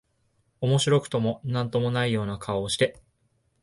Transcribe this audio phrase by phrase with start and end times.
[0.61, 2.99] 面白くも何とも無いような顔をして、